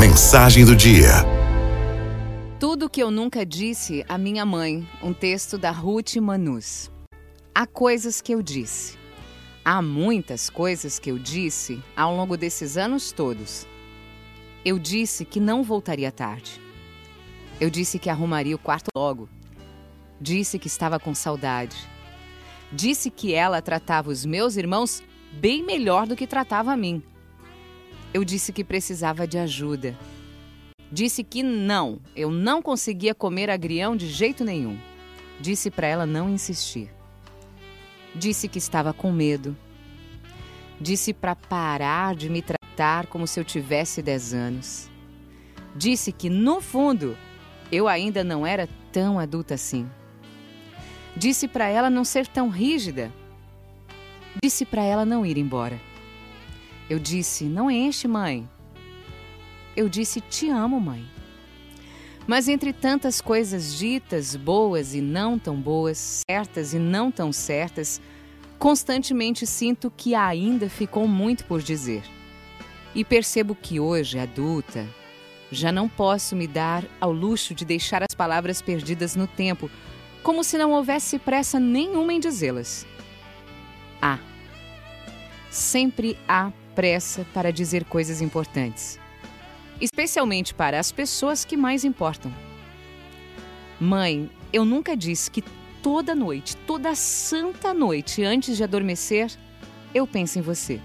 [0.00, 1.10] mensagem do dia.
[2.58, 6.90] Tudo que eu nunca disse à minha mãe, um texto da Ruth Manus.
[7.54, 8.96] Há coisas que eu disse.
[9.62, 13.66] Há muitas coisas que eu disse ao longo desses anos todos.
[14.64, 16.58] Eu disse que não voltaria tarde.
[17.60, 19.28] Eu disse que arrumaria o quarto logo.
[20.18, 21.76] Disse que estava com saudade.
[22.72, 27.02] Disse que ela tratava os meus irmãos bem melhor do que tratava a mim.
[28.12, 29.96] Eu disse que precisava de ajuda.
[30.90, 34.76] Disse que não, eu não conseguia comer agrião de jeito nenhum.
[35.40, 36.90] Disse para ela não insistir.
[38.14, 39.56] Disse que estava com medo.
[40.80, 44.90] Disse para parar de me tratar como se eu tivesse 10 anos.
[45.76, 47.16] Disse que, no fundo,
[47.70, 49.88] eu ainda não era tão adulta assim.
[51.16, 53.12] Disse para ela não ser tão rígida.
[54.42, 55.80] Disse para ela não ir embora.
[56.90, 58.48] Eu disse: Não enche, mãe.
[59.76, 61.08] Eu disse: Te amo, mãe.
[62.26, 68.00] Mas entre tantas coisas ditas, boas e não tão boas, certas e não tão certas,
[68.58, 72.02] constantemente sinto que ainda ficou muito por dizer.
[72.92, 74.84] E percebo que hoje, adulta,
[75.50, 79.70] já não posso me dar ao luxo de deixar as palavras perdidas no tempo,
[80.24, 82.84] como se não houvesse pressa nenhuma em dizê-las.
[84.02, 84.18] Há.
[85.50, 88.98] Sempre há pressa para dizer coisas importantes,
[89.80, 92.32] especialmente para as pessoas que mais importam.
[93.78, 95.42] Mãe, eu nunca disse que
[95.82, 99.30] toda noite, toda santa noite, antes de adormecer,
[99.94, 100.80] eu penso em você.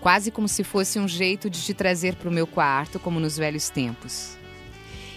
[0.00, 3.38] Quase como se fosse um jeito de te trazer para o meu quarto, como nos
[3.38, 4.36] velhos tempos.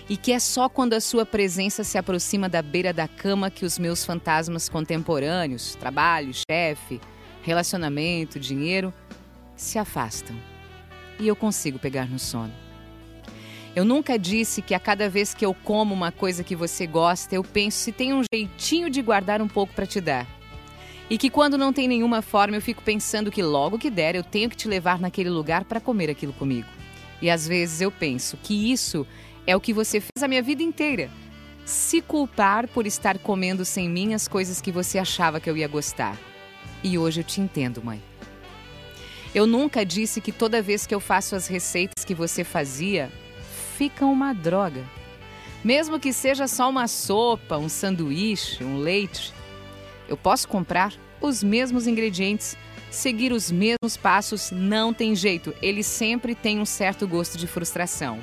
[0.09, 3.65] E que é só quando a sua presença se aproxima da beira da cama que
[3.65, 7.01] os meus fantasmas contemporâneos, trabalho, chefe,
[7.43, 8.93] relacionamento, dinheiro,
[9.57, 10.35] se afastam
[11.19, 12.53] e eu consigo pegar no sono.
[13.75, 17.35] Eu nunca disse que a cada vez que eu como uma coisa que você gosta,
[17.35, 20.25] eu penso se tem um jeitinho de guardar um pouco para te dar.
[21.09, 24.23] E que quando não tem nenhuma forma, eu fico pensando que logo que der, eu
[24.23, 26.67] tenho que te levar naquele lugar para comer aquilo comigo.
[27.21, 29.05] E às vezes eu penso que isso
[29.45, 31.09] é o que você fez a minha vida inteira.
[31.63, 35.67] Se culpar por estar comendo sem mim as coisas que você achava que eu ia
[35.67, 36.17] gostar.
[36.83, 38.01] E hoje eu te entendo, mãe.
[39.37, 43.11] Eu nunca disse que toda vez que eu faço as receitas que você fazia,
[43.77, 44.83] fica uma droga.
[45.63, 49.31] Mesmo que seja só uma sopa, um sanduíche, um leite,
[50.09, 52.57] eu posso comprar os mesmos ingredientes,
[52.89, 58.17] seguir os mesmos passos, não tem jeito, ele sempre tem um certo gosto de frustração.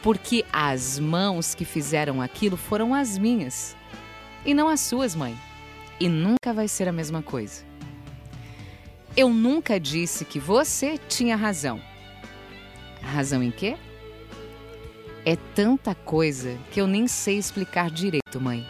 [0.00, 3.76] Porque as mãos que fizeram aquilo foram as minhas
[4.46, 5.36] e não as suas, mãe.
[5.98, 7.73] E nunca vai ser a mesma coisa.
[9.16, 11.80] Eu nunca disse que você tinha razão.
[13.00, 13.76] Razão em quê?
[15.24, 18.66] É tanta coisa que eu nem sei explicar direito, mãe.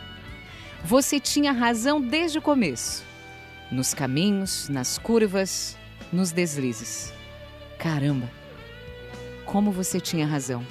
[0.85, 3.03] Você tinha razão desde o começo.
[3.73, 5.79] Nos caminhos, nas curvas,
[6.13, 7.11] nos deslizes.
[7.79, 8.31] Caramba!
[9.47, 10.65] Como você tinha razão.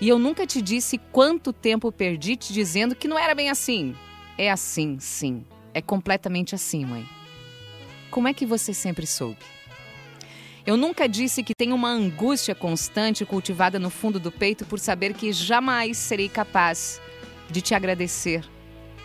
[0.00, 3.94] E eu nunca te disse quanto tempo perdi te dizendo que não era bem assim.
[4.38, 5.44] É assim, sim.
[5.74, 7.06] É completamente assim, mãe.
[8.10, 9.38] Como é que você sempre soube?
[10.66, 15.14] Eu nunca disse que tenho uma angústia constante cultivada no fundo do peito por saber
[15.14, 17.00] que jamais serei capaz
[17.48, 18.44] de te agradecer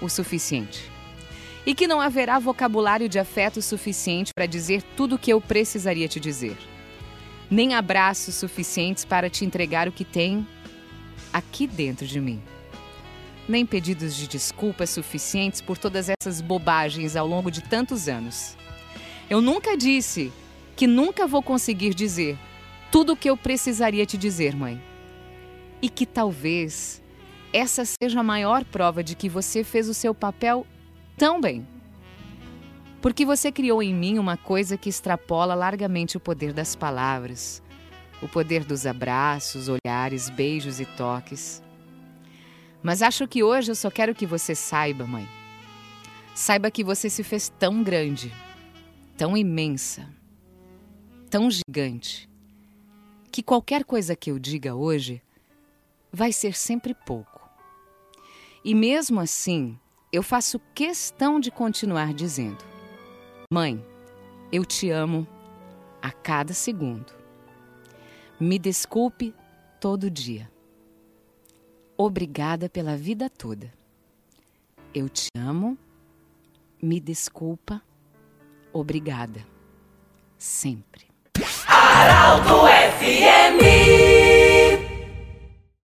[0.02, 0.92] o suficiente.
[1.66, 6.08] E que não haverá vocabulário de afeto suficiente para dizer tudo o que eu precisaria
[6.08, 6.58] te dizer.
[7.50, 10.48] Nem abraços suficientes para te entregar o que tem
[11.32, 12.42] aqui dentro de mim.
[13.48, 18.56] Nem pedidos de desculpas suficientes por todas essas bobagens ao longo de tantos anos.
[19.28, 20.32] Eu nunca disse
[20.76, 22.38] que nunca vou conseguir dizer
[22.92, 24.82] tudo o que eu precisaria te dizer, mãe.
[25.82, 27.02] E que talvez
[27.52, 30.66] essa seja a maior prova de que você fez o seu papel
[31.18, 31.68] tão bem.
[33.02, 37.64] Porque você criou em mim uma coisa que extrapola largamente o poder das palavras,
[38.22, 41.64] o poder dos abraços, olhares, beijos e toques.
[42.84, 45.28] Mas acho que hoje eu só quero que você saiba, mãe.
[46.36, 48.32] Saiba que você se fez tão grande
[49.18, 50.10] tão imensa,
[51.30, 52.30] tão gigante,
[53.32, 55.22] que qualquer coisa que eu diga hoje
[56.12, 57.50] vai ser sempre pouco.
[58.64, 59.78] E mesmo assim,
[60.12, 62.64] eu faço questão de continuar dizendo:
[63.52, 63.84] Mãe,
[64.52, 65.28] eu te amo
[66.02, 67.14] a cada segundo.
[68.40, 69.34] Me desculpe
[69.80, 70.52] todo dia.
[71.98, 73.74] Obrigada pela vida toda.
[74.94, 75.78] Eu te amo.
[76.82, 77.82] Me desculpa
[78.78, 79.40] Obrigada.
[80.38, 81.08] Sempre.
[81.66, 82.68] Araldo
[83.00, 84.15] FMI